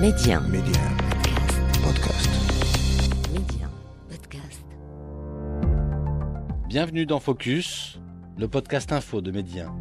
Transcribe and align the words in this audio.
Média. 0.00 0.40
Média. 0.40 0.80
Podcast. 1.82 2.28
Média. 3.32 3.66
Podcast. 4.10 4.62
Bienvenue 6.68 7.06
dans 7.06 7.18
Focus, 7.18 7.98
le 8.36 8.46
podcast 8.46 8.92
info 8.92 9.22
de 9.22 9.30
Média. 9.30 9.72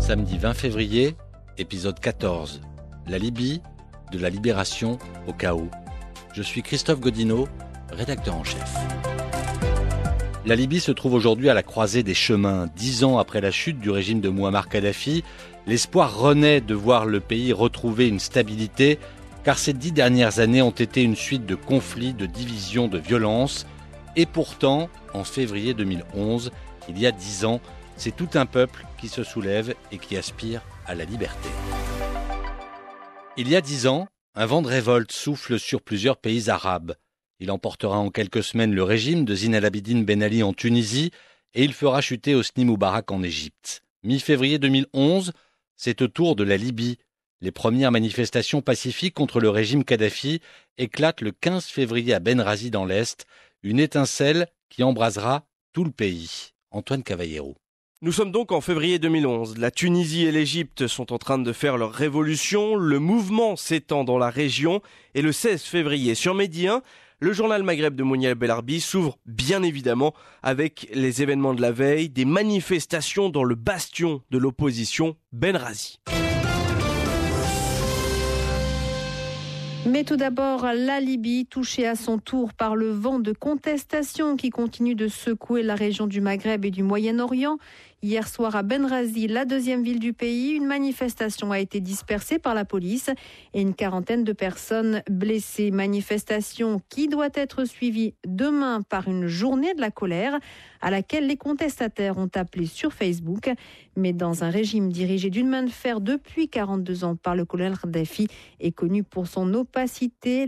Samedi 0.00 0.38
20 0.38 0.54
février, 0.54 1.14
épisode 1.56 2.00
14. 2.00 2.62
La 3.06 3.18
Libye, 3.18 3.62
de 4.10 4.18
la 4.18 4.28
libération 4.28 4.98
au 5.28 5.32
chaos. 5.32 5.70
Je 6.34 6.42
suis 6.42 6.62
Christophe 6.62 6.98
Godineau, 6.98 7.46
rédacteur 7.92 8.34
en 8.34 8.42
chef. 8.42 8.74
La 10.46 10.56
Libye 10.56 10.80
se 10.80 10.90
trouve 10.90 11.12
aujourd'hui 11.12 11.50
à 11.50 11.54
la 11.54 11.62
croisée 11.62 12.02
des 12.02 12.14
chemins. 12.14 12.66
Dix 12.74 13.04
ans 13.04 13.18
après 13.18 13.42
la 13.42 13.50
chute 13.50 13.78
du 13.78 13.90
régime 13.90 14.22
de 14.22 14.30
Muammar 14.30 14.70
Kadhafi, 14.70 15.22
l'espoir 15.66 16.18
renaît 16.18 16.62
de 16.62 16.74
voir 16.74 17.04
le 17.04 17.20
pays 17.20 17.52
retrouver 17.52 18.08
une 18.08 18.20
stabilité, 18.20 18.98
car 19.44 19.58
ces 19.58 19.74
dix 19.74 19.92
dernières 19.92 20.40
années 20.40 20.62
ont 20.62 20.70
été 20.70 21.02
une 21.02 21.14
suite 21.14 21.44
de 21.44 21.54
conflits, 21.54 22.14
de 22.14 22.24
divisions, 22.24 22.88
de 22.88 22.98
violences. 22.98 23.66
Et 24.16 24.24
pourtant, 24.24 24.88
en 25.12 25.24
février 25.24 25.74
2011, 25.74 26.52
il 26.88 26.98
y 26.98 27.06
a 27.06 27.12
dix 27.12 27.44
ans, 27.44 27.60
c'est 27.96 28.16
tout 28.16 28.30
un 28.32 28.46
peuple 28.46 28.86
qui 28.98 29.08
se 29.08 29.22
soulève 29.22 29.74
et 29.92 29.98
qui 29.98 30.16
aspire 30.16 30.62
à 30.86 30.94
la 30.94 31.04
liberté. 31.04 31.50
Il 33.36 33.46
y 33.46 33.56
a 33.56 33.60
dix 33.60 33.86
ans, 33.86 34.08
un 34.34 34.46
vent 34.46 34.62
de 34.62 34.68
révolte 34.68 35.12
souffle 35.12 35.58
sur 35.58 35.82
plusieurs 35.82 36.16
pays 36.16 36.48
arabes. 36.48 36.94
Il 37.40 37.50
emportera 37.50 37.98
en 37.98 38.10
quelques 38.10 38.44
semaines 38.44 38.74
le 38.74 38.82
régime 38.82 39.24
de 39.24 39.34
Zine 39.34 39.54
el-Abidine 39.54 40.04
Ben 40.04 40.22
Ali 40.22 40.42
en 40.42 40.52
Tunisie 40.52 41.10
et 41.54 41.64
il 41.64 41.72
fera 41.72 42.02
chuter 42.02 42.34
Hosni 42.34 42.66
Moubarak 42.66 43.10
en 43.10 43.22
Égypte. 43.22 43.82
Mi-février 44.02 44.58
2011, 44.58 45.32
c'est 45.74 46.02
au 46.02 46.08
tour 46.08 46.36
de 46.36 46.44
la 46.44 46.58
Libye. 46.58 46.98
Les 47.40 47.50
premières 47.50 47.92
manifestations 47.92 48.60
pacifiques 48.60 49.14
contre 49.14 49.40
le 49.40 49.48
régime 49.48 49.84
Kadhafi 49.84 50.40
éclatent 50.76 51.22
le 51.22 51.32
15 51.32 51.64
février 51.64 52.12
à 52.12 52.20
Benghazi 52.20 52.70
dans 52.70 52.84
l'Est, 52.84 53.24
une 53.62 53.80
étincelle 53.80 54.46
qui 54.68 54.82
embrasera 54.82 55.46
tout 55.72 55.84
le 55.84 55.90
pays. 55.90 56.50
Antoine 56.70 57.02
Cavallero. 57.02 57.56
Nous 58.02 58.12
sommes 58.12 58.32
donc 58.32 58.52
en 58.52 58.60
février 58.60 58.98
2011. 58.98 59.56
La 59.56 59.70
Tunisie 59.70 60.24
et 60.24 60.32
l'Égypte 60.32 60.86
sont 60.86 61.12
en 61.12 61.18
train 61.18 61.38
de 61.38 61.52
faire 61.52 61.78
leur 61.78 61.92
révolution. 61.92 62.76
Le 62.76 62.98
mouvement 62.98 63.56
s'étend 63.56 64.04
dans 64.04 64.18
la 64.18 64.30
région. 64.30 64.82
Et 65.14 65.22
le 65.22 65.32
16 65.32 65.62
février, 65.62 66.14
sur 66.14 66.34
Médi 66.34 66.68
1, 66.68 66.82
le 67.20 67.32
journal 67.34 67.62
Maghreb 67.62 67.94
de 67.94 68.02
Mouniel 68.02 68.34
Belarbi 68.34 68.80
s'ouvre 68.80 69.18
bien 69.26 69.62
évidemment 69.62 70.14
avec 70.42 70.88
les 70.94 71.22
événements 71.22 71.54
de 71.54 71.60
la 71.60 71.70
veille, 71.70 72.08
des 72.08 72.24
manifestations 72.24 73.28
dans 73.28 73.44
le 73.44 73.54
bastion 73.54 74.22
de 74.30 74.38
l'opposition, 74.38 75.16
Benrazi. 75.32 76.00
Mais 79.86 80.04
tout 80.04 80.16
d'abord, 80.16 80.66
la 80.74 81.00
Libye, 81.00 81.46
touchée 81.46 81.86
à 81.86 81.94
son 81.94 82.18
tour 82.18 82.52
par 82.52 82.76
le 82.76 82.90
vent 82.90 83.18
de 83.18 83.32
contestation 83.32 84.36
qui 84.36 84.50
continue 84.50 84.94
de 84.94 85.08
secouer 85.08 85.62
la 85.62 85.74
région 85.74 86.06
du 86.06 86.20
Maghreb 86.20 86.64
et 86.66 86.70
du 86.70 86.82
Moyen-Orient. 86.82 87.56
Hier 88.02 88.26
soir 88.28 88.56
à 88.56 88.62
Benghazi, 88.62 89.26
la 89.26 89.44
deuxième 89.44 89.82
ville 89.82 89.98
du 89.98 90.14
pays, 90.14 90.52
une 90.52 90.64
manifestation 90.64 91.52
a 91.52 91.58
été 91.58 91.80
dispersée 91.80 92.38
par 92.38 92.54
la 92.54 92.64
police 92.64 93.10
et 93.52 93.60
une 93.60 93.74
quarantaine 93.74 94.24
de 94.24 94.32
personnes 94.32 95.02
blessées. 95.10 95.70
Manifestation 95.70 96.80
qui 96.88 97.08
doit 97.08 97.28
être 97.34 97.66
suivie 97.66 98.14
demain 98.26 98.80
par 98.80 99.08
une 99.08 99.26
journée 99.26 99.74
de 99.74 99.82
la 99.82 99.90
colère 99.90 100.38
à 100.80 100.90
laquelle 100.90 101.26
les 101.26 101.36
contestataires 101.36 102.16
ont 102.16 102.30
appelé 102.34 102.64
sur 102.64 102.94
Facebook. 102.94 103.50
Mais 103.96 104.14
dans 104.14 104.44
un 104.44 104.50
régime 104.50 104.90
dirigé 104.90 105.28
d'une 105.28 105.48
main 105.48 105.62
de 105.62 105.70
fer 105.70 106.00
depuis 106.00 106.48
42 106.48 107.04
ans 107.04 107.16
par 107.16 107.36
le 107.36 107.44
colonel 107.44 107.76
Kadhafi 107.76 108.28
et 108.60 108.72
connu 108.72 109.02
pour 109.02 109.26
son 109.26 109.52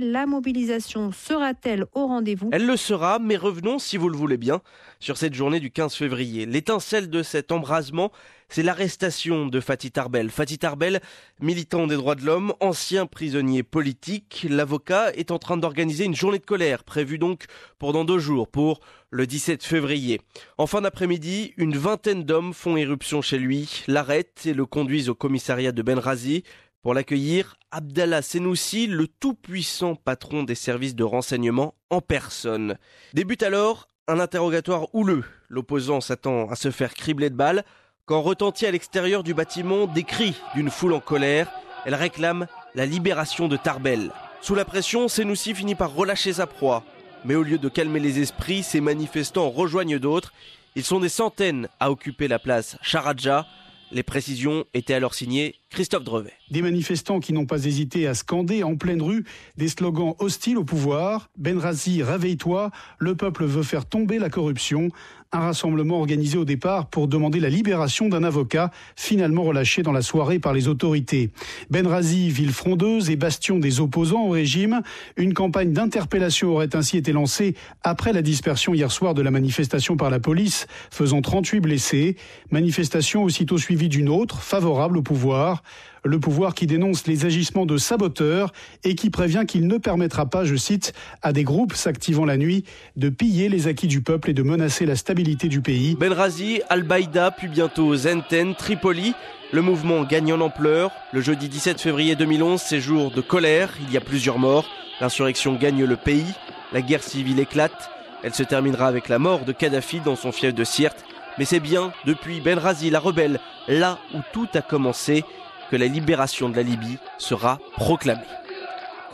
la 0.01 0.27
mobilisation 0.27 1.13
sera-t-elle 1.13 1.87
au 1.95 2.07
rendez-vous? 2.07 2.51
Elle 2.53 2.67
le 2.67 2.77
sera, 2.77 3.19
mais 3.19 3.37
revenons, 3.37 3.79
si 3.79 3.97
vous 3.97 4.09
le 4.09 4.17
voulez 4.17 4.37
bien, 4.37 4.61
sur 5.01 5.17
cette 5.17 5.35
journée 5.35 5.61
du 5.61 5.71
15 5.71 5.95
février. 5.95 6.47
L'étincelle 6.47 7.11
de 7.11 7.23
cet 7.23 7.53
embrasement, 7.53 8.13
c'est 8.49 8.63
l'arrestation 8.63 9.47
de 9.47 9.61
Fatih 9.61 9.91
Tarbel. 9.91 10.31
Fatih 10.31 10.59
Tarbel, 10.59 11.01
militant 11.41 11.87
des 11.87 11.97
droits 11.97 12.15
de 12.15 12.25
l'homme, 12.25 12.53
ancien 12.61 13.07
prisonnier 13.07 13.63
politique, 13.63 14.47
l'avocat 14.49 15.11
est 15.15 15.31
en 15.31 15.39
train 15.39 15.57
d'organiser 15.57 16.05
une 16.05 16.15
journée 16.15 16.39
de 16.39 16.45
colère, 16.45 16.85
prévue 16.85 17.19
donc 17.19 17.47
pendant 17.79 18.05
deux 18.05 18.19
jours, 18.19 18.49
pour 18.49 18.81
le 19.11 19.27
17 19.27 19.65
février. 19.65 20.21
En 20.59 20.67
fin 20.67 20.81
d'après-midi, 20.81 21.55
une 21.57 21.77
vingtaine 21.77 22.25
d'hommes 22.25 22.53
font 22.55 22.77
éruption 22.77 23.23
chez 23.23 23.39
lui, 23.39 23.85
l'arrêtent 23.87 24.47
et 24.47 24.55
le 24.55 24.67
conduisent 24.67 25.09
au 25.09 25.15
commissariat 25.15 25.73
de 25.73 25.83
Benrazi 25.83 26.45
pour 26.83 26.95
l'accueillir. 26.95 27.57
Abdallah 27.71 28.23
Senoussi, 28.23 28.87
le 28.87 29.07
tout-puissant 29.09 29.95
patron 29.95 30.43
des 30.43 30.55
services 30.55 30.95
de 30.95 31.05
renseignement 31.05 31.75
en 31.91 32.01
personne. 32.01 32.77
Débute 33.15 33.43
alors 33.43 33.89
un 34.09 34.19
interrogatoire 34.19 34.95
houleux. 34.95 35.25
L'opposant 35.49 36.01
s'attend 36.01 36.51
à 36.51 36.57
se 36.57 36.71
faire 36.71 36.95
cribler 36.95 37.31
de 37.31 37.37
balles 37.37 37.65
quand 38.05 38.21
retentit 38.21 38.67
à 38.67 38.71
l'extérieur 38.71 39.23
du 39.23 39.33
bâtiment 39.33 39.87
des 39.87 40.03
cris 40.03 40.35
d'une 40.55 40.71
foule 40.71 40.93
en 40.93 41.01
colère. 41.01 41.51
Elle 41.87 41.95
réclame 41.95 42.47
la 42.75 42.85
libération 42.85 43.49
de 43.49 43.57
Tarbel. 43.57 44.13
Sous 44.41 44.55
la 44.55 44.65
pression, 44.65 45.09
Senoussi 45.09 45.55
finit 45.55 45.75
par 45.75 45.95
relâcher 45.95 46.35
sa 46.35 46.47
proie. 46.47 46.85
Mais 47.25 47.37
au 47.37 47.43
lieu 47.43 47.59
de 47.59 47.69
calmer 47.69 48.01
les 48.01 48.21
esprits, 48.21 48.65
ces 48.65 48.81
manifestants 48.81 49.51
rejoignent 49.51 49.99
d'autres. 49.99 50.33
Ils 50.75 50.85
sont 50.85 51.01
des 51.01 51.09
centaines 51.09 51.69
à 51.79 51.91
occuper 51.91 52.27
la 52.27 52.41
place 52.41 52.77
Charadja. 52.83 53.47
Les 53.93 54.03
précisions 54.03 54.65
étaient 54.75 54.95
alors 54.95 55.15
signées 55.15 55.55
Christophe 55.71 56.05
Drevet. 56.05 56.33
Des 56.53 56.61
manifestants 56.61 57.19
qui 57.19 57.33
n'ont 57.33 57.47
pas 57.47 57.65
hésité 57.65 58.07
à 58.07 58.13
scander 58.13 58.63
en 58.63 58.77
pleine 58.77 59.01
rue 59.01 59.25
des 59.57 59.69
slogans 59.69 60.13
hostiles 60.19 60.59
au 60.59 60.65
pouvoir. 60.65 61.31
Benrazi, 61.39 62.03
réveille-toi, 62.03 62.71
le 62.99 63.15
peuple 63.15 63.47
veut 63.47 63.63
faire 63.63 63.87
tomber 63.87 64.19
la 64.19 64.29
corruption. 64.29 64.91
Un 65.33 65.41
rassemblement 65.41 65.99
organisé 65.99 66.37
au 66.37 66.45
départ 66.45 66.89
pour 66.91 67.09
demander 67.09 67.41
la 67.41 67.49
libération 67.49 68.11
d'un 68.11 68.23
avocat, 68.23 68.71
finalement 68.97 69.45
relâché 69.45 69.83
dans 69.83 69.93
la 69.93 70.03
soirée 70.03 70.39
par 70.39 70.53
les 70.53 70.69
autorités. 70.69 71.31
Benrazi, 71.71 72.29
ville 72.29 72.53
frondeuse 72.53 73.09
et 73.09 73.17
bastion 73.17 73.59
des 73.59 73.81
opposants 73.81 74.27
au 74.27 74.29
régime, 74.29 74.83
une 75.17 75.33
campagne 75.33 75.73
d'interpellation 75.73 76.51
aurait 76.51 76.77
ainsi 76.77 76.99
été 76.99 77.13
lancée 77.13 77.55
après 77.83 78.13
la 78.13 78.21
dispersion 78.21 78.75
hier 78.75 78.93
soir 78.93 79.15
de 79.15 79.23
la 79.23 79.31
manifestation 79.31 79.97
par 79.97 80.11
la 80.11 80.21
police, 80.21 80.67
faisant 80.91 81.23
38 81.23 81.61
blessés. 81.61 82.17
Manifestation 82.51 83.25
aussitôt 83.25 83.57
suivie 83.57 83.89
d'une 83.89 84.11
autre, 84.11 84.43
favorable 84.43 84.99
au 84.99 85.03
pouvoir. 85.03 85.63
Le 86.05 86.19
pouvoir 86.19 86.55
qui 86.55 86.67
dénonce 86.67 87.07
les 87.07 87.27
agissements 87.27 87.65
de 87.65 87.77
saboteurs 87.77 88.53
et 88.83 88.97
qui 88.97 89.09
prévient 89.09 89.45
qu'il 89.47 89.69
ne 89.69 89.79
permettra 89.79 90.27
pas, 90.27 90.45
je 90.45 90.57
cite, 90.57 90.93
à 91.23 91.33
des 91.33 91.45
groupes 91.45 91.75
s'activant 91.75 92.25
la 92.25 92.37
nuit 92.37 92.65
de 92.97 93.09
piller 93.09 93.49
les 93.49 93.69
acquis 93.69 93.87
du 93.87 94.03
peuple 94.03 94.31
et 94.31 94.35
de 94.35 94.43
menacer 94.43 94.85
la 94.85 94.97
stabilité 94.97 95.49
du 95.49 95.61
pays. 95.61 95.95
Benrazi, 95.95 96.61
Al-Baïda, 96.69 97.31
puis 97.31 97.47
bientôt 97.47 97.95
Zenten, 97.95 98.57
Tripoli. 98.57 99.15
Le 99.53 99.63
mouvement 99.63 100.03
gagne 100.03 100.33
en 100.33 100.41
ampleur. 100.41 100.91
Le 101.13 101.21
jeudi 101.21 101.49
17 101.49 101.81
février 101.81 102.17
2011, 102.17 102.61
c'est 102.61 102.81
jour 102.81 103.13
de 103.13 103.21
colère. 103.21 103.73
Il 103.83 103.93
y 103.93 103.97
a 103.97 104.01
plusieurs 104.01 104.39
morts. 104.39 104.67
L'insurrection 105.01 105.55
gagne 105.55 105.85
le 105.85 105.97
pays. 105.97 106.35
La 106.73 106.83
guerre 106.83 107.03
civile 107.05 107.39
éclate. 107.39 107.91
Elle 108.25 108.35
se 108.35 108.43
terminera 108.43 108.87
avec 108.87 109.09
la 109.09 109.21
mort 109.21 109.45
de 109.45 109.53
Kadhafi 109.53 110.01
dans 110.01 110.17
son 110.17 110.33
fief 110.33 110.53
de 110.53 110.65
Sirte. 110.65 111.05
Mais 111.39 111.45
c'est 111.45 111.61
bien 111.61 111.93
depuis 112.07 112.41
Benrazi, 112.41 112.91
la 112.91 113.01
rebelle, 113.01 113.41
là 113.69 113.99
où 114.15 114.19
tout 114.33 114.49
a 114.55 114.61
commencé, 114.61 115.25
que 115.73 115.77
la 115.79 115.87
libération 115.87 116.51
de 116.51 116.57
la 116.57 116.63
Libye 116.63 116.99
sera 117.17 117.59
proclamée. 117.77 118.21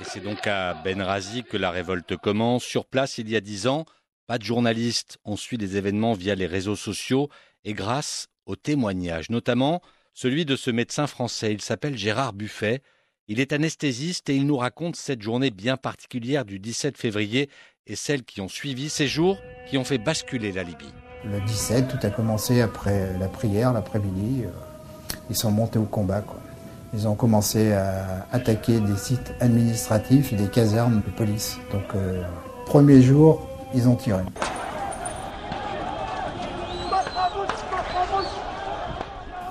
Et 0.01 0.05
c'est 0.05 0.19
donc 0.19 0.45
à 0.49 0.75
Benghazi 0.75 1.45
que 1.45 1.57
la 1.57 1.71
révolte 1.71 2.17
commence. 2.17 2.65
Sur 2.65 2.85
place, 2.85 3.17
il 3.19 3.31
y 3.31 3.37
a 3.37 3.41
dix 3.41 3.69
ans, 3.69 3.85
pas 4.27 4.39
de 4.39 4.43
journalistes. 4.43 5.19
On 5.25 5.37
suit 5.37 5.57
les 5.57 5.77
événements 5.77 6.15
via 6.15 6.35
les 6.35 6.49
réseaux 6.49 6.75
sociaux 6.75 7.29
et 7.63 7.75
grâce 7.75 8.27
aux 8.45 8.57
témoignages, 8.57 9.31
notamment 9.31 9.83
celui 10.15 10.45
de 10.45 10.57
ce 10.57 10.73
médecin 10.73 11.07
français. 11.07 11.53
Il 11.53 11.63
s'appelle 11.63 11.97
Gérard 11.97 12.33
Buffet. 12.33 12.83
Il 13.29 13.39
est 13.39 13.53
anesthésiste 13.53 14.29
et 14.29 14.35
il 14.35 14.45
nous 14.45 14.57
raconte 14.57 14.97
cette 14.97 15.23
journée 15.23 15.53
bien 15.53 15.77
particulière 15.77 16.45
du 16.45 16.59
17 16.59 16.99
février 16.99 17.51
et 17.87 17.95
celles 17.95 18.25
qui 18.25 18.41
ont 18.41 18.49
suivi 18.49 18.89
ces 18.89 19.07
jours 19.07 19.39
qui 19.71 19.79
ont 19.79 19.85
fait 19.85 19.99
basculer 19.99 20.51
la 20.51 20.65
Libye. 20.65 20.93
Le 21.25 21.41
17, 21.41 21.87
tout 21.87 22.05
a 22.05 22.11
commencé 22.11 22.63
après 22.63 23.17
la 23.17 23.29
prière, 23.29 23.73
l'après-midi. 23.73 24.43
Ils 25.31 25.37
sont 25.37 25.53
montés 25.53 25.79
au 25.79 25.85
combat. 25.85 26.23
Quoi. 26.23 26.41
Ils 26.95 27.07
ont 27.07 27.15
commencé 27.15 27.73
à 27.73 28.27
attaquer 28.33 28.81
des 28.81 28.97
sites 28.97 29.35
administratifs 29.41 30.33
et 30.33 30.37
des 30.37 30.49
casernes 30.49 31.03
de 31.05 31.11
police. 31.11 31.59
Donc, 31.71 31.83
euh, 31.95 32.23
premier 32.65 33.03
jour, 33.03 33.47
ils 33.75 33.87
ont 33.89 33.95
tiré. 33.95 34.23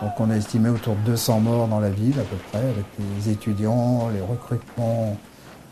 Donc, 0.01 0.11
on 0.19 0.29
a 0.31 0.35
estimé 0.35 0.69
autour 0.69 0.95
de 0.95 1.11
200 1.11 1.39
morts 1.41 1.67
dans 1.67 1.79
la 1.79 1.91
ville 1.91 2.19
à 2.19 2.23
peu 2.23 2.37
près, 2.51 2.63
avec 2.63 2.85
les 2.99 3.31
étudiants, 3.31 4.09
les 4.13 4.21
recrutements 4.21 5.15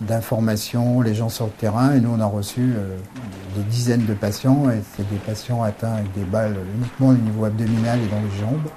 d'informations, 0.02 1.02
les 1.02 1.16
gens 1.16 1.30
sur 1.30 1.46
le 1.46 1.52
terrain. 1.52 1.94
Et 1.94 2.00
nous, 2.00 2.12
on 2.16 2.20
a 2.20 2.26
reçu 2.28 2.74
euh, 2.76 2.96
des 3.56 3.64
dizaines 3.64 4.06
de 4.06 4.14
patients. 4.14 4.70
Et 4.70 4.82
c'est 4.96 5.10
des 5.10 5.18
patients 5.18 5.64
atteints 5.64 5.94
avec 5.94 6.14
des 6.14 6.26
balles 6.26 6.58
uniquement 6.76 7.08
au 7.08 7.14
niveau 7.14 7.46
abdominal 7.46 8.00
et 8.00 8.08
dans 8.08 8.22
les 8.22 8.40
jambes. 8.40 8.70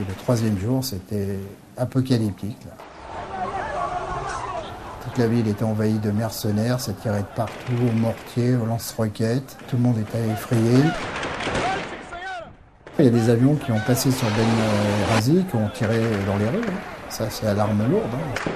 Le 0.00 0.13
troisième 0.24 0.58
jour, 0.58 0.82
c'était 0.82 1.38
apocalyptique. 1.76 2.66
Toute 5.04 5.18
la 5.18 5.26
ville 5.26 5.46
était 5.46 5.64
envahie 5.64 5.98
de 5.98 6.10
mercenaires, 6.10 6.80
ça 6.80 6.94
tirait 6.94 7.20
de 7.20 7.36
partout, 7.36 7.74
aux 7.86 7.92
mortiers, 7.92 8.56
aux 8.56 8.64
lance-roquettes. 8.64 9.58
Tout 9.68 9.76
le 9.76 9.82
monde 9.82 9.98
était 9.98 10.26
effrayé. 10.32 10.78
Il 12.98 13.04
y 13.04 13.08
a 13.08 13.10
des 13.10 13.28
avions 13.28 13.54
qui 13.56 13.70
ont 13.70 13.80
passé 13.86 14.10
sur 14.10 14.26
Benghazi, 14.28 15.44
qui 15.50 15.56
ont 15.56 15.68
tiré 15.74 16.00
dans 16.26 16.38
les 16.38 16.48
rues. 16.48 16.68
Hein. 16.68 17.10
Ça, 17.10 17.28
c'est 17.28 17.46
à 17.46 17.52
l'arme 17.52 17.86
lourde. 17.90 18.04
Hein. 18.14 18.50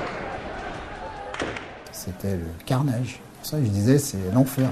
C'était 1.93 2.37
le 2.37 2.49
carnage. 2.65 3.21
Ça, 3.43 3.59
je 3.63 3.69
disais, 3.69 3.99
c'est 3.99 4.17
l'enfer. 4.33 4.71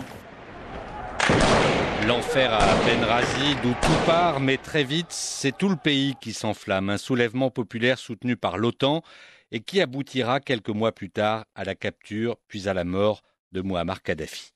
L'enfer 2.06 2.54
à 2.54 2.60
Benghazi, 2.84 3.56
d'où 3.64 3.74
tout 3.82 4.06
part, 4.06 4.38
mais 4.38 4.58
très 4.58 4.84
vite, 4.84 5.08
c'est 5.10 5.56
tout 5.56 5.68
le 5.68 5.74
pays 5.74 6.14
qui 6.20 6.32
s'enflamme. 6.32 6.88
Un 6.88 6.98
soulèvement 6.98 7.50
populaire 7.50 7.98
soutenu 7.98 8.36
par 8.36 8.58
l'OTAN 8.58 9.02
et 9.50 9.58
qui 9.58 9.80
aboutira 9.80 10.38
quelques 10.38 10.68
mois 10.68 10.92
plus 10.92 11.10
tard 11.10 11.46
à 11.56 11.64
la 11.64 11.74
capture 11.74 12.36
puis 12.46 12.68
à 12.68 12.74
la 12.74 12.84
mort 12.84 13.22
de 13.50 13.60
Muammar 13.60 14.02
Kadhafi. 14.02 14.52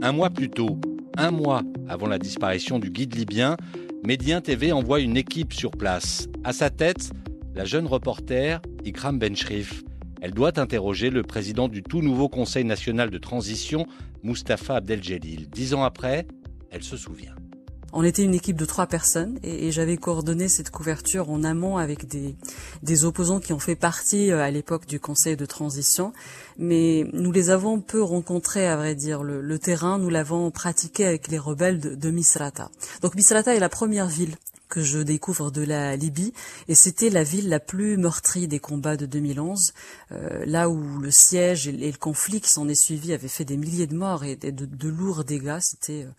Un 0.00 0.12
mois 0.12 0.30
plus 0.30 0.48
tôt, 0.48 0.80
un 1.18 1.30
mois 1.30 1.62
avant 1.90 2.06
la 2.06 2.18
disparition 2.18 2.78
du 2.78 2.90
guide 2.90 3.14
libyen, 3.14 3.58
Médien 4.02 4.40
TV 4.40 4.72
envoie 4.72 5.00
une 5.00 5.18
équipe 5.18 5.52
sur 5.52 5.72
place. 5.72 6.26
À 6.42 6.54
sa 6.54 6.70
tête, 6.70 7.10
la 7.54 7.66
jeune 7.66 7.86
reporter 7.86 8.62
Ikram 8.86 9.18
Benchrif. 9.18 9.82
Elle 10.20 10.32
doit 10.32 10.58
interroger 10.58 11.10
le 11.10 11.22
président 11.22 11.68
du 11.68 11.82
tout 11.82 12.02
nouveau 12.02 12.28
Conseil 12.28 12.64
national 12.64 13.10
de 13.10 13.18
transition, 13.18 13.86
Mustapha 14.22 14.76
Abdeljelil. 14.76 15.48
Dix 15.50 15.74
ans 15.74 15.84
après, 15.84 16.26
elle 16.70 16.82
se 16.82 16.96
souvient. 16.96 17.34
On 17.98 18.02
était 18.02 18.22
une 18.22 18.34
équipe 18.34 18.58
de 18.58 18.66
trois 18.66 18.86
personnes 18.86 19.38
et, 19.42 19.72
j'avais 19.72 19.96
coordonné 19.96 20.48
cette 20.48 20.70
couverture 20.70 21.30
en 21.30 21.42
amont 21.44 21.78
avec 21.78 22.06
des, 22.06 23.04
opposants 23.04 23.40
qui 23.40 23.54
ont 23.54 23.58
fait 23.58 23.74
partie 23.74 24.30
euh, 24.30 24.42
à 24.42 24.50
l'époque 24.50 24.86
du 24.86 25.00
Conseil 25.00 25.36
de 25.36 25.46
transition. 25.46 26.12
Mais 26.58 27.08
nous 27.14 27.32
les 27.32 27.48
avons 27.48 27.80
peu 27.80 28.02
rencontrés, 28.02 28.66
à 28.66 28.76
vrai 28.76 28.94
dire. 28.94 29.22
Le, 29.22 29.58
terrain, 29.58 29.98
nous 29.98 30.10
l'avons 30.10 30.50
pratiqué 30.50 31.06
avec 31.06 31.28
les 31.28 31.38
rebelles 31.38 31.98
de 31.98 32.10
Misrata. 32.10 32.70
Donc 33.00 33.14
Misrata 33.14 33.54
est 33.54 33.60
la 33.60 33.70
première 33.70 34.08
ville 34.08 34.34
que 34.68 34.82
je 34.82 34.98
découvre 34.98 35.50
de 35.50 35.62
la 35.62 35.96
Libye 35.96 36.32
et 36.68 36.74
c'était 36.74 37.10
la 37.10 37.22
ville 37.22 37.48
la 37.48 37.60
plus 37.60 37.96
meurtrie 37.96 38.48
des 38.48 38.58
combats 38.58 38.96
de 38.96 39.06
2011 39.06 39.72
euh, 40.12 40.44
là 40.46 40.68
où 40.68 40.98
le 40.98 41.10
siège 41.10 41.68
et, 41.68 41.72
le 41.72 41.98
conflit 41.98 42.40
qui 42.40 42.50
s'en 42.50 42.68
est 42.68 42.80
suivi 42.80 43.12
avaient 43.12 43.28
fait 43.28 43.44
des 43.44 43.56
milliers 43.56 43.86
de 43.86 43.94
morts 43.94 44.24
et 44.24 44.36
de, 44.36 44.50
de 44.66 44.88
lourds 44.88 45.24
dégâts. 45.24 45.58
C'était 45.60 46.04
euh, 46.04 46.10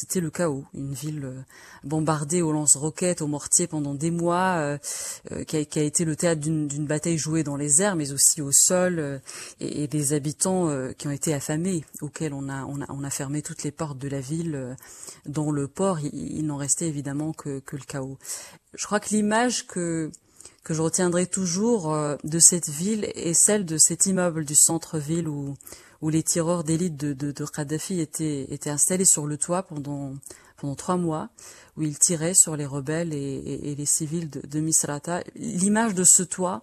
c'était 0.00 0.20
le 0.20 0.30
chaos. 0.30 0.64
Une 0.72 0.94
ville 0.94 1.24
euh, 1.24 1.42
bombardée 1.84 2.40
aux 2.40 2.52
lance-roquettes, 2.52 3.20
aux 3.20 3.26
mortiers 3.26 3.66
pendant 3.66 3.94
des 3.94 4.10
mois, 4.10 4.54
euh, 4.56 4.78
euh, 5.30 5.44
qui, 5.44 5.56
a, 5.56 5.82
été 5.82 6.06
le 6.06 6.16
théâtre 6.16 6.40
d'une 6.40 6.86
bataille 6.86 7.18
jouée 7.18 7.42
dans 7.42 7.56
les 7.56 7.82
airs, 7.82 7.96
mais 7.96 8.12
aussi 8.12 8.40
au 8.40 8.50
sol, 8.50 9.20
et, 9.60 9.86
des 9.88 10.12
habitants 10.14 10.70
qui 10.96 11.06
ont 11.08 11.10
été 11.10 11.34
affamés, 11.34 11.84
auxquels 12.00 12.32
on 12.32 12.48
a, 12.48 13.10
fermé 13.10 13.42
toutes 13.42 13.62
les 13.62 13.70
portes 13.70 13.98
de 13.98 14.08
la 14.08 14.20
ville. 14.20 14.76
Dans 15.26 15.50
le 15.50 15.68
port, 15.68 15.98
il, 16.00 16.46
n'en 16.46 16.56
restait 16.56 16.86
évidemment 16.88 17.32
que, 17.32 17.58
que, 17.60 17.76
le 17.76 17.82
chaos. 17.82 18.18
Je 18.74 18.86
crois 18.86 19.00
que 19.00 19.10
l'image 19.10 19.66
que 19.66 20.10
que 20.62 20.74
je 20.74 20.82
retiendrai 20.82 21.26
toujours 21.26 21.96
de 22.22 22.38
cette 22.38 22.68
ville 22.68 23.10
est 23.14 23.32
celle 23.32 23.64
de 23.64 23.78
cet 23.78 24.04
immeuble 24.04 24.44
du 24.44 24.54
centre-ville 24.54 25.26
où 25.26 25.56
où 26.02 26.08
les 26.08 26.22
tireurs 26.22 26.64
d'élite 26.64 26.96
de, 26.96 27.12
de, 27.12 27.32
de, 27.32 27.44
Kadhafi 27.44 28.00
étaient, 28.00 28.46
étaient 28.50 28.70
installés 28.70 29.04
sur 29.04 29.26
le 29.26 29.36
toit 29.36 29.62
pendant, 29.62 30.14
pendant 30.56 30.74
trois 30.74 30.96
mois, 30.96 31.28
où 31.76 31.82
ils 31.82 31.98
tiraient 31.98 32.34
sur 32.34 32.56
les 32.56 32.66
rebelles 32.66 33.12
et, 33.12 33.70
et, 33.70 33.74
les 33.74 33.86
civils 33.86 34.30
de, 34.30 34.40
de 34.46 34.60
Misrata. 34.60 35.22
L'image 35.34 35.94
de 35.94 36.04
ce 36.04 36.22
toit 36.22 36.62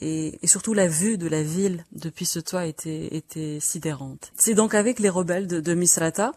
et, 0.00 0.38
et, 0.42 0.46
surtout 0.46 0.74
la 0.74 0.88
vue 0.88 1.18
de 1.18 1.28
la 1.28 1.42
ville 1.42 1.84
depuis 1.92 2.26
ce 2.26 2.38
toit 2.38 2.66
était, 2.66 3.14
était 3.14 3.58
sidérante. 3.60 4.32
C'est 4.36 4.54
donc 4.54 4.74
avec 4.74 4.98
les 4.98 5.08
rebelles 5.08 5.46
de, 5.46 5.60
de 5.60 5.74
Misrata 5.74 6.32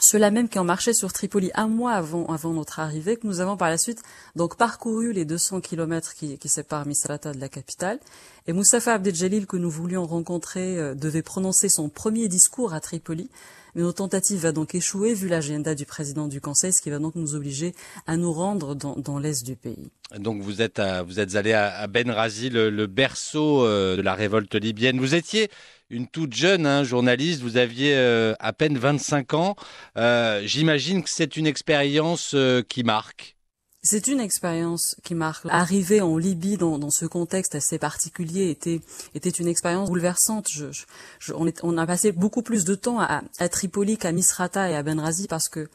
ceux-là 0.00 0.30
même 0.30 0.48
qui 0.48 0.58
ont 0.58 0.64
marché 0.64 0.92
sur 0.92 1.12
Tripoli 1.12 1.50
un 1.54 1.66
mois 1.66 1.92
avant, 1.92 2.26
avant 2.26 2.52
notre 2.52 2.78
arrivée, 2.78 3.16
que 3.16 3.26
nous 3.26 3.40
avons 3.40 3.56
par 3.56 3.68
la 3.68 3.78
suite 3.78 4.02
donc 4.36 4.56
parcouru 4.56 5.12
les 5.12 5.24
200 5.24 5.60
kilomètres 5.60 6.14
qui, 6.14 6.38
séparent 6.46 6.86
Misrata 6.86 7.32
de 7.32 7.40
la 7.40 7.48
capitale. 7.48 7.98
Et 8.46 8.52
Moustapha 8.52 8.94
Abdeljalil, 8.94 9.46
que 9.46 9.56
nous 9.56 9.70
voulions 9.70 10.06
rencontrer, 10.06 10.78
euh, 10.78 10.94
devait 10.94 11.22
prononcer 11.22 11.68
son 11.68 11.88
premier 11.88 12.28
discours 12.28 12.72
à 12.72 12.80
Tripoli. 12.80 13.28
Mais 13.78 13.84
nos 13.84 13.92
tentatives 13.92 14.40
va 14.40 14.50
donc 14.50 14.74
échouer 14.74 15.14
vu 15.14 15.28
l'agenda 15.28 15.76
du 15.76 15.86
président 15.86 16.26
du 16.26 16.40
Conseil, 16.40 16.72
ce 16.72 16.82
qui 16.82 16.90
va 16.90 16.98
donc 16.98 17.14
nous 17.14 17.36
obliger 17.36 17.76
à 18.08 18.16
nous 18.16 18.32
rendre 18.32 18.74
dans, 18.74 19.18
l'est 19.20 19.46
du 19.46 19.54
pays. 19.54 19.92
Donc 20.18 20.42
vous 20.42 20.60
êtes, 20.60 20.80
allé 20.80 21.52
à, 21.52 21.86
Benghazi, 21.86 22.50
le, 22.50 22.70
le 22.70 22.86
berceau 22.88 23.64
euh, 23.64 23.96
de 23.96 24.02
la 24.02 24.14
révolte 24.14 24.56
libyenne. 24.56 24.98
Vous 24.98 25.14
étiez 25.14 25.48
une 25.90 26.08
toute 26.08 26.34
jeune 26.34 26.66
hein, 26.66 26.82
journaliste, 26.82 27.40
vous 27.40 27.56
aviez 27.56 27.94
euh, 27.94 28.34
à 28.40 28.52
peine 28.52 28.76
25 28.76 29.34
ans. 29.34 29.54
Euh, 29.96 30.42
j'imagine 30.44 31.04
que 31.04 31.08
c'est 31.08 31.36
une 31.36 31.46
expérience 31.46 32.34
qui 32.68 32.82
marque. 32.82 33.37
C'est 33.82 34.08
une 34.08 34.20
expérience 34.20 34.96
qui 35.04 35.14
marque. 35.14 35.46
Arriver 35.48 36.00
en 36.00 36.16
Libye 36.18 36.56
dans, 36.56 36.90
ce 36.90 37.06
contexte 37.06 37.54
assez 37.54 37.78
particulier 37.78 38.50
était, 38.50 38.80
était 39.14 39.30
une 39.30 39.46
expérience 39.46 39.88
bouleversante. 39.88 40.48
on, 41.34 41.78
a 41.78 41.86
passé 41.86 42.12
beaucoup 42.12 42.42
plus 42.42 42.64
de 42.64 42.74
temps 42.74 43.00
à, 43.00 43.22
à 43.38 43.48
Tripoli 43.48 43.96
qu'à 43.96 44.12
Misrata 44.12 44.68
et 44.68 44.74
à 44.74 44.82
Benrazi 44.82 45.28
parce 45.28 45.48
que 45.48 45.68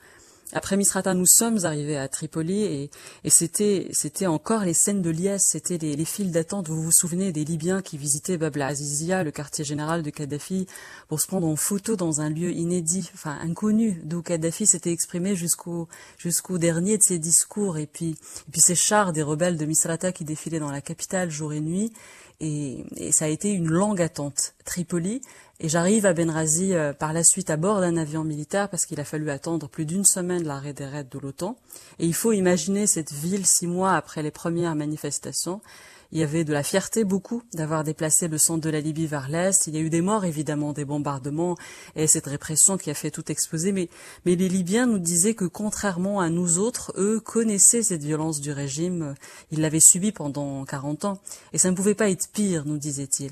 après 0.51 0.78
Misrata, 0.78 1.13
nous 1.13 1.25
sommes 1.25 1.66
arrivés 1.66 1.98
à 1.98 2.07
Tripoli 2.07 2.63
et, 2.63 2.90
et 3.24 3.30
c'était 3.30 3.88
c'était 3.92 4.28
encore 4.28 4.63
les 4.63 4.74
scènes 4.74 5.01
de 5.01 5.10
liesse, 5.10 5.45
c'était 5.50 5.78
les, 5.78 5.95
les 5.95 6.06
files 6.06 6.31
d'attente. 6.31 6.68
Vous 6.68 6.81
vous 6.81 6.92
souvenez 6.92 7.31
des 7.31 7.44
Libyens 7.44 7.81
qui 7.81 7.98
visitaient 7.98 8.38
Bab 8.38 8.56
Azizia, 8.57 9.24
le 9.24 9.31
quartier 9.31 9.66
général 9.66 10.04
de 10.04 10.10
Kadhafi, 10.10 10.68
pour 11.07 11.19
se 11.19 11.28
prendre 11.28 11.48
en 11.48 11.56
photo 11.56 11.95
dans 11.95 12.22
un 12.22 12.30
lieu 12.30 12.51
inédit, 12.51 13.10
enfin 13.13 13.38
inconnu, 13.42 14.01
d'où 14.04 14.22
Kadhafi 14.22 14.66
s'était 14.66 14.92
exprimé 14.92 15.36
jusqu'au 15.36 15.88
jusqu'au 16.18 16.57
dernier 16.57 16.98
de 16.98 17.04
ses 17.04 17.19
discours. 17.19 17.78
Et 17.78 17.88
puis 17.88 18.10
et 18.12 18.51
puis 18.51 18.62
ces 18.62 18.75
chars 18.75 19.13
des 19.13 19.24
rebelles 19.24 19.57
de 19.57 19.66
Misrata 19.66 20.12
qui 20.12 20.25
défilaient 20.25 20.60
dans 20.60 20.72
la 20.72 20.81
capitale 20.81 21.31
jour 21.31 21.54
et 21.54 21.62
nuit. 21.62 21.94
Et, 22.40 22.84
et 22.98 23.12
ça 23.12 23.25
a 23.25 23.28
été 23.30 23.51
une 23.51 23.69
longue 23.69 24.01
attente. 24.01 24.54
Tripoli, 24.66 25.22
et 25.60 25.69
j'arrive 25.69 26.06
à 26.06 26.13
Benrazi 26.13 26.74
euh, 26.74 26.94
par 26.94 27.13
la 27.13 27.24
suite 27.24 27.50
à 27.50 27.57
bord 27.57 27.80
d'un 27.80 27.95
avion 27.95 28.24
militaire 28.24 28.69
parce 28.69 28.86
qu'il 28.86 29.00
a 29.00 29.06
fallu 29.06 29.30
attendre 29.30 29.69
plus 29.69 29.86
d'une 29.86 30.04
semaine 30.04 30.32
l'arrêt 30.41 30.74
des 30.74 30.85
raids 30.85 31.03
de 31.03 31.19
l'OTAN. 31.19 31.57
Et 31.99 32.06
il 32.06 32.13
faut 32.13 32.31
imaginer 32.31 32.87
cette 32.87 33.11
ville 33.11 33.45
six 33.45 33.68
mois 33.68 33.94
après 33.94 34.23
les 34.23 34.31
premières 34.31 34.75
manifestations 34.75 35.61
il 36.14 36.20
y 36.20 36.24
avait 36.24 36.44
de 36.44 36.54
la 36.54 36.62
fierté 36.62 37.04
beaucoup 37.06 37.42
d'avoir 37.56 37.84
déplacé 37.84 38.28
le 38.28 38.38
centre 38.38 38.62
de 38.62 38.70
la 38.70 38.82
Libye 38.82 39.08
vers 39.08 39.30
l'est. 39.30 39.66
Il 39.66 39.74
y 39.74 39.80
a 39.80 39.82
eu 39.82 39.90
des 39.90 40.02
morts 40.02 40.26
évidemment, 40.26 40.72
des 40.72 40.86
bombardements 40.86 41.58
et 41.96 42.06
cette 42.06 42.28
répression 42.28 42.78
qui 42.78 42.92
a 42.92 42.94
fait 42.94 43.10
tout 43.10 43.32
exploser. 43.32 43.72
Mais, 43.72 43.90
mais 44.24 44.36
les 44.36 44.48
Libyens 44.48 44.86
nous 44.86 45.00
disaient 45.00 45.34
que 45.34 45.46
contrairement 45.46 46.20
à 46.20 46.30
nous 46.30 46.60
autres, 46.60 46.94
eux 46.98 47.20
connaissaient 47.20 47.82
cette 47.82 48.04
violence 48.04 48.42
du 48.42 48.52
régime. 48.52 49.16
Ils 49.52 49.62
l'avaient 49.62 49.80
subie 49.80 50.12
pendant 50.12 50.64
40 50.66 51.06
ans 51.06 51.20
et 51.52 51.58
ça 51.58 51.72
ne 51.72 51.76
pouvait 51.76 51.96
pas 51.96 52.12
être 52.12 52.30
pire, 52.32 52.64
nous 52.68 52.78
disait-il. 52.78 53.32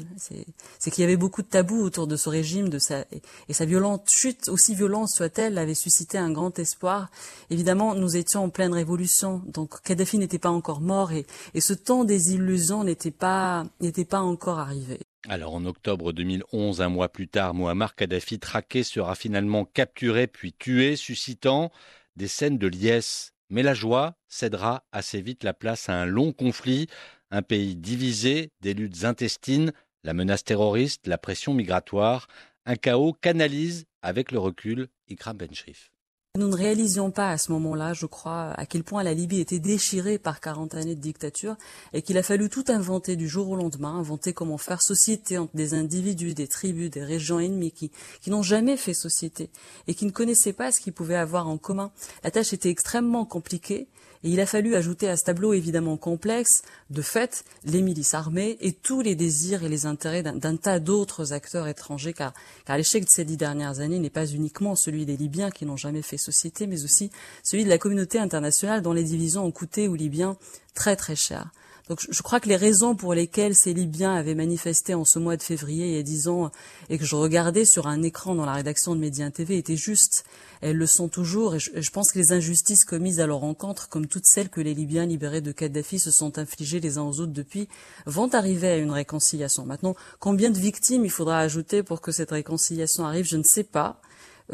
C'est 0.79 0.89
qu'il 0.89 1.03
y 1.03 1.05
avait 1.05 1.17
beaucoup 1.17 1.43
de 1.43 1.47
tabous 1.47 1.83
autour 1.83 2.07
de 2.07 2.15
ce 2.15 2.29
régime, 2.29 2.69
de 2.69 2.79
sa 2.79 3.05
et 3.47 3.53
sa 3.53 3.65
violente 3.65 4.09
chute, 4.09 4.49
aussi 4.49 4.73
violente 4.73 5.09
soit-elle, 5.09 5.59
avait 5.59 5.75
suscité 5.75 6.17
un 6.17 6.31
grand 6.31 6.57
espoir. 6.57 7.11
Évidemment, 7.51 7.93
nous 7.93 8.17
étions 8.17 8.43
en 8.43 8.49
pleine 8.49 8.73
révolution, 8.73 9.43
donc 9.45 9.83
Kadhafi 9.83 10.17
n'était 10.17 10.39
pas 10.39 10.49
encore 10.49 10.81
mort 10.81 11.11
et, 11.11 11.27
et 11.53 11.61
ce 11.61 11.73
temps 11.73 12.05
des 12.05 12.33
illusions 12.33 12.70
n'était 12.79 13.11
pas, 13.11 13.65
n'était 13.79 14.05
pas 14.05 14.21
encore 14.21 14.59
arrivé. 14.59 14.99
Alors 15.27 15.53
en 15.53 15.65
octobre 15.65 16.13
2011, 16.13 16.81
un 16.81 16.89
mois 16.89 17.09
plus 17.09 17.27
tard, 17.27 17.53
Muammar 17.53 17.95
Kadhafi 17.95 18.39
traqué 18.39 18.83
sera 18.83 19.13
finalement 19.15 19.65
capturé 19.65 20.27
puis 20.27 20.53
tué, 20.53 20.95
suscitant 20.95 21.71
des 22.15 22.27
scènes 22.27 22.57
de 22.57 22.67
liesse. 22.67 23.33
Mais 23.49 23.63
la 23.63 23.73
joie 23.73 24.15
cédera 24.27 24.83
assez 24.91 25.21
vite 25.21 25.43
la 25.43 25.53
place 25.53 25.89
à 25.89 25.93
un 25.93 26.05
long 26.05 26.31
conflit, 26.31 26.87
un 27.29 27.41
pays 27.41 27.75
divisé, 27.75 28.49
des 28.61 28.73
luttes 28.73 29.03
intestines, 29.03 29.73
la 30.03 30.13
menace 30.13 30.43
terroriste, 30.43 31.05
la 31.05 31.17
pression 31.17 31.53
migratoire, 31.53 32.27
un 32.65 32.75
chaos 32.75 33.13
canalise 33.13 33.85
avec 34.01 34.31
le 34.31 34.39
recul 34.39 34.87
Ikram 35.09 35.37
Benchrif. 35.37 35.90
Nous 36.37 36.47
ne 36.47 36.55
réalisions 36.55 37.11
pas 37.11 37.29
à 37.29 37.37
ce 37.37 37.51
moment-là, 37.51 37.91
je 37.91 38.05
crois, 38.05 38.51
à 38.51 38.65
quel 38.65 38.85
point 38.85 39.03
la 39.03 39.13
Libye 39.13 39.41
était 39.41 39.59
déchirée 39.59 40.17
par 40.17 40.39
40 40.39 40.75
années 40.75 40.95
de 40.95 41.01
dictature 41.01 41.57
et 41.91 42.01
qu'il 42.01 42.17
a 42.17 42.23
fallu 42.23 42.47
tout 42.47 42.63
inventer 42.69 43.17
du 43.17 43.27
jour 43.27 43.49
au 43.49 43.57
lendemain, 43.57 43.95
inventer 43.95 44.31
comment 44.31 44.57
faire 44.57 44.81
société 44.81 45.37
entre 45.37 45.53
des 45.57 45.73
individus, 45.73 46.33
des 46.33 46.47
tribus, 46.47 46.89
des 46.89 47.03
régions 47.03 47.41
ennemies 47.41 47.73
qui, 47.73 47.91
qui 48.21 48.29
n'ont 48.29 48.43
jamais 48.43 48.77
fait 48.77 48.93
société 48.93 49.49
et 49.87 49.93
qui 49.93 50.05
ne 50.05 50.11
connaissaient 50.11 50.53
pas 50.53 50.71
ce 50.71 50.79
qu'ils 50.79 50.93
pouvaient 50.93 51.17
avoir 51.17 51.49
en 51.49 51.57
commun. 51.57 51.91
La 52.23 52.31
tâche 52.31 52.53
était 52.53 52.69
extrêmement 52.69 53.25
compliquée 53.25 53.89
et 54.23 54.29
il 54.29 54.39
a 54.39 54.45
fallu 54.45 54.75
ajouter 54.75 55.09
à 55.09 55.17
ce 55.17 55.23
tableau 55.23 55.53
évidemment 55.53 55.97
complexe, 55.97 56.61
de 56.89 57.01
fait, 57.01 57.43
les 57.63 57.81
milices 57.81 58.13
armées 58.13 58.57
et 58.61 58.71
tous 58.71 59.01
les 59.01 59.15
désirs 59.15 59.63
et 59.63 59.69
les 59.69 59.85
intérêts 59.85 60.21
d'un 60.23 60.55
tas 60.57 60.79
d'autres 60.79 61.33
acteurs 61.33 61.67
étrangers, 61.67 62.13
car, 62.13 62.33
car 62.65 62.77
l'échec 62.77 63.03
de 63.03 63.09
ces 63.09 63.25
dix 63.25 63.37
dernières 63.37 63.79
années 63.79 63.99
n'est 63.99 64.11
pas 64.11 64.27
uniquement 64.27 64.75
celui 64.75 65.05
des 65.05 65.17
Libyens 65.17 65.49
qui 65.49 65.65
n'ont 65.65 65.77
jamais 65.77 66.03
fait 66.03 66.17
sociétés, 66.21 66.67
mais 66.67 66.83
aussi 66.83 67.11
celui 67.43 67.63
de 67.63 67.69
la 67.69 67.77
communauté 67.77 68.19
internationale 68.19 68.81
dont 68.81 68.93
les 68.93 69.03
divisions 69.03 69.45
ont 69.45 69.51
coûté 69.51 69.87
aux 69.87 69.95
Libyens 69.95 70.37
très 70.73 70.95
très 70.95 71.15
cher. 71.15 71.51
Donc 71.91 72.05
je 72.09 72.21
crois 72.21 72.39
que 72.39 72.47
les 72.47 72.55
raisons 72.55 72.95
pour 72.95 73.13
lesquelles 73.13 73.53
ces 73.53 73.73
Libyens 73.73 74.13
avaient 74.15 74.33
manifesté 74.33 74.93
en 74.93 75.03
ce 75.03 75.19
mois 75.19 75.35
de 75.35 75.43
février 75.43 75.87
il 75.87 75.95
y 75.95 75.99
a 75.99 76.03
dix 76.03 76.29
ans 76.29 76.49
et 76.89 76.97
que 76.97 77.03
je 77.03 77.17
regardais 77.17 77.65
sur 77.65 77.87
un 77.87 78.01
écran 78.01 78.33
dans 78.33 78.45
la 78.45 78.53
rédaction 78.53 78.95
de 78.95 79.01
Média 79.01 79.29
TV 79.29 79.57
étaient 79.57 79.75
justes. 79.75 80.23
Elles 80.61 80.77
le 80.77 80.85
sont 80.85 81.09
toujours 81.09 81.55
et 81.55 81.59
je, 81.59 81.91
pense 81.91 82.13
que 82.13 82.19
les 82.19 82.31
injustices 82.31 82.85
commises 82.85 83.19
à 83.19 83.27
leur 83.27 83.43
encontre, 83.43 83.89
comme 83.89 84.07
toutes 84.07 84.25
celles 84.25 84.47
que 84.47 84.61
les 84.61 84.73
Libyens 84.73 85.05
libérés 85.05 85.41
de 85.41 85.51
Kadhafi 85.51 85.99
se 85.99 86.11
sont 86.11 86.37
infligées 86.37 86.79
les 86.79 86.97
uns 86.97 87.03
aux 87.03 87.19
autres 87.19 87.33
depuis, 87.33 87.67
vont 88.05 88.33
arriver 88.33 88.69
à 88.69 88.77
une 88.77 88.91
réconciliation. 88.91 89.65
Maintenant, 89.65 89.95
combien 90.19 90.49
de 90.49 90.59
victimes 90.59 91.03
il 91.03 91.11
faudra 91.11 91.39
ajouter 91.39 91.83
pour 91.83 91.99
que 91.99 92.13
cette 92.13 92.31
réconciliation 92.31 93.05
arrive, 93.05 93.25
je 93.25 93.35
ne 93.35 93.43
sais 93.43 93.65
pas. 93.65 93.99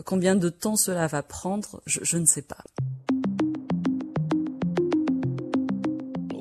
Combien 0.06 0.36
de 0.36 0.50
temps 0.50 0.76
cela 0.76 1.08
va 1.08 1.24
prendre, 1.24 1.82
je 1.86 2.18
ne 2.18 2.26
sais 2.26 2.42
pas. 2.42 2.64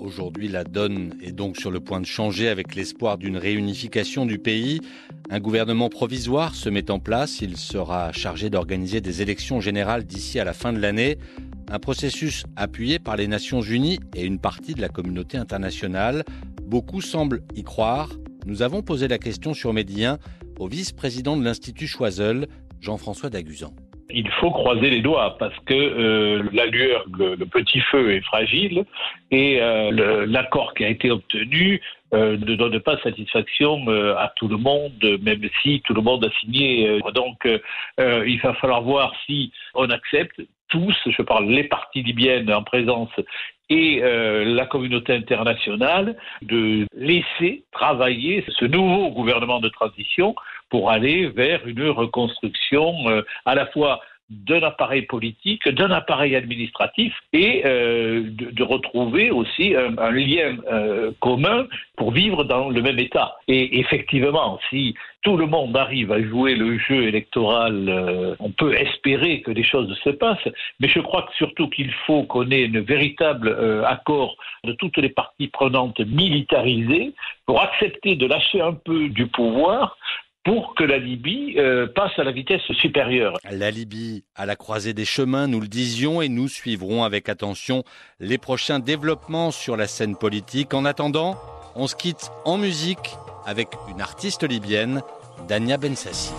Aujourd'hui, 0.06 0.48
la 0.48 0.64
donne 0.64 1.14
est 1.20 1.32
donc 1.32 1.56
sur 1.56 1.70
le 1.70 1.80
point 1.80 2.00
de 2.00 2.06
changer 2.06 2.48
avec 2.48 2.74
l'espoir 2.74 3.18
d'une 3.18 3.36
réunification 3.36 4.24
du 4.24 4.38
pays. 4.38 4.80
Un 5.30 5.40
gouvernement 5.40 5.88
provisoire 5.88 6.54
se 6.54 6.68
met 6.68 6.90
en 6.90 7.00
place. 7.00 7.40
Il 7.40 7.56
sera 7.56 8.12
chargé 8.12 8.48
d'organiser 8.48 9.00
des 9.00 9.20
élections 9.20 9.60
générales 9.60 10.04
d'ici 10.04 10.38
à 10.38 10.44
la 10.44 10.52
fin 10.52 10.72
de 10.72 10.78
l'année. 10.78 11.18
Un 11.68 11.80
processus 11.80 12.44
appuyé 12.54 12.98
par 12.98 13.16
les 13.16 13.26
Nations 13.26 13.60
Unies 13.60 13.98
et 14.14 14.24
une 14.24 14.38
partie 14.38 14.74
de 14.74 14.80
la 14.80 14.88
communauté 14.88 15.36
internationale. 15.38 16.24
Beaucoup 16.62 17.00
semblent 17.00 17.42
y 17.54 17.64
croire. 17.64 18.12
Nous 18.46 18.62
avons 18.62 18.82
posé 18.82 19.08
la 19.08 19.18
question 19.18 19.54
sur 19.54 19.72
Médien 19.72 20.18
au 20.58 20.68
vice-président 20.68 21.36
de 21.36 21.44
l'Institut 21.44 21.88
Choiseul, 21.88 22.46
Jean-François 22.86 23.30
Daguzan 23.30 23.74
il 24.10 24.30
faut 24.40 24.50
croiser 24.50 24.90
les 24.90 25.00
doigts 25.00 25.36
parce 25.38 25.58
que 25.66 25.74
euh, 25.74 26.48
la 26.52 26.66
lueur, 26.66 27.04
le, 27.18 27.36
petit 27.44 27.80
feu 27.80 28.12
est 28.12 28.20
fragile 28.20 28.84
et 29.30 29.60
euh, 29.60 30.26
l'accord 30.26 30.74
qui 30.74 30.84
a 30.84 30.88
été 30.88 31.10
obtenu 31.10 31.80
euh, 32.14 32.36
ne 32.36 32.54
donne 32.54 32.78
pas 32.80 32.98
satisfaction 33.02 33.88
à 34.16 34.32
tout 34.36 34.48
le 34.48 34.56
monde, 34.56 35.18
même 35.22 35.42
si 35.62 35.82
tout 35.84 35.94
le 35.94 36.02
monde 36.02 36.24
a 36.24 36.30
signé. 36.40 37.00
Donc, 37.14 37.48
il 37.98 38.40
va 38.42 38.54
falloir 38.54 38.82
voir 38.82 39.12
si 39.26 39.52
on 39.74 39.90
accepte 39.90 40.40
tous, 40.68 40.96
je 41.06 41.22
parle 41.22 41.46
les 41.46 41.64
partis 41.64 42.02
libyennes 42.02 42.52
en 42.52 42.62
présence 42.62 43.10
et 43.68 44.00
la 44.00 44.66
communauté 44.66 45.14
internationale, 45.14 46.16
de 46.42 46.86
laisser 46.94 47.64
travailler 47.72 48.44
ce 48.48 48.64
nouveau 48.64 49.10
gouvernement 49.10 49.58
de 49.58 49.68
transition 49.68 50.36
pour 50.70 50.90
aller 50.90 51.28
vers 51.28 51.66
une 51.66 51.88
reconstruction 51.88 53.08
euh, 53.08 53.22
à 53.44 53.54
la 53.54 53.66
fois 53.66 54.00
d'un 54.28 54.62
appareil 54.64 55.02
politique, 55.02 55.68
d'un 55.68 55.92
appareil 55.92 56.34
administratif 56.34 57.14
et 57.32 57.62
euh, 57.64 58.24
de, 58.26 58.62
retrouver 58.64 59.30
aussi 59.30 59.76
un, 59.76 60.10
lien 60.10 60.56
euh, 60.68 61.12
commun 61.20 61.68
pour 61.96 62.10
vivre 62.10 62.42
dans 62.42 62.68
le 62.68 62.82
même 62.82 62.98
État. 62.98 63.36
Et 63.46 63.78
effectivement, 63.78 64.58
si 64.68 64.96
tout 65.22 65.36
le 65.36 65.46
monde 65.46 65.76
arrive 65.76 66.10
à 66.10 66.20
jouer 66.20 66.56
le 66.56 66.76
jeu 66.76 67.04
électoral, 67.04 68.36
on 68.40 68.50
peut 68.50 68.74
espérer 68.74 69.42
que 69.42 69.52
des 69.52 69.62
choses 69.62 69.96
se 70.02 70.10
passent, 70.10 70.48
mais 70.80 70.88
je 70.88 70.98
crois 70.98 71.22
que 71.22 71.34
surtout 71.34 71.68
qu'il 71.68 71.92
faut 72.04 72.24
qu'on 72.24 72.50
ait 72.50 72.66
un 72.66 72.80
véritable 72.80 73.56
accord 73.86 74.36
de 74.64 74.72
toutes 74.72 74.96
les 74.96 75.08
parties 75.08 75.48
prenantes 75.48 76.00
militarisées 76.00 77.12
pour 77.46 77.62
accepter 77.62 78.16
de 78.16 78.26
lâcher 78.26 78.60
un 78.60 78.74
peu 78.74 79.08
du 79.08 79.28
pouvoir 79.28 79.96
pour 80.46 80.76
que 80.76 80.84
la 80.84 80.98
Libye 80.98 81.56
euh, 81.58 81.88
passe 81.88 82.12
à 82.18 82.22
la 82.22 82.30
vitesse 82.30 82.62
supérieure. 82.80 83.36
La 83.50 83.72
Libye 83.72 84.22
à 84.36 84.46
la 84.46 84.54
croisée 84.54 84.94
des 84.94 85.04
chemins, 85.04 85.48
nous 85.48 85.60
le 85.60 85.66
disions, 85.66 86.22
et 86.22 86.28
nous 86.28 86.46
suivrons 86.46 87.02
avec 87.02 87.28
attention 87.28 87.82
les 88.20 88.38
prochains 88.38 88.78
développements 88.78 89.50
sur 89.50 89.76
la 89.76 89.88
scène 89.88 90.14
politique. 90.16 90.72
En 90.72 90.84
attendant, 90.84 91.34
on 91.74 91.88
se 91.88 91.96
quitte 91.96 92.30
en 92.44 92.58
musique 92.58 93.16
avec 93.44 93.70
une 93.90 94.00
artiste 94.00 94.44
libyenne, 94.48 95.02
Dania 95.48 95.78
Bensassi. 95.78 96.32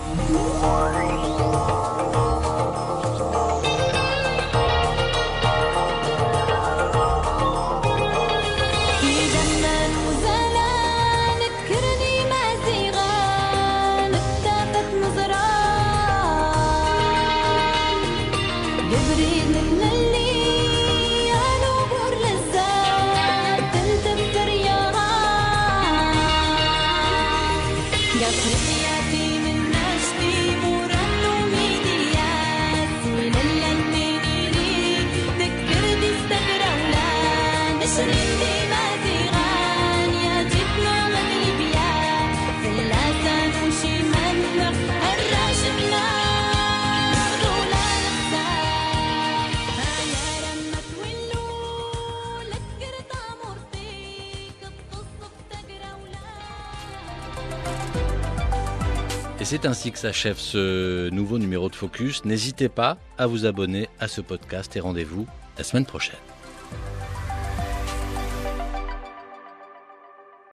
C'est 59.49 59.65
ainsi 59.65 59.93
que 59.93 59.97
s'achève 59.97 60.37
ce 60.37 61.09
nouveau 61.09 61.39
numéro 61.39 61.69
de 61.69 61.75
Focus. 61.75 62.25
N'hésitez 62.25 62.67
pas 62.67 62.97
à 63.17 63.27
vous 63.27 63.45
abonner 63.45 63.87
à 63.97 64.09
ce 64.09 64.19
podcast 64.19 64.75
et 64.75 64.81
rendez-vous 64.81 65.25
la 65.57 65.63
semaine 65.63 65.85
prochaine. 65.85 66.19